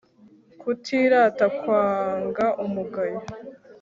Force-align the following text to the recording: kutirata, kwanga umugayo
kutirata, 0.61 1.45
kwanga 1.59 2.45
umugayo 2.63 3.19